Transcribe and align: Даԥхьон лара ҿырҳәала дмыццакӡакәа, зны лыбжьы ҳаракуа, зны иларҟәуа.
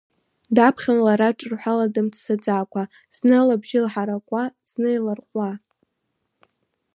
Даԥхьон 0.55 0.99
лара 1.05 1.37
ҿырҳәала 1.37 1.85
дмыццакӡакәа, 1.93 2.83
зны 3.15 3.37
лыбжьы 3.47 3.81
ҳаракуа, 3.91 4.43
зны 4.69 4.89
иларҟәуа. 4.97 5.51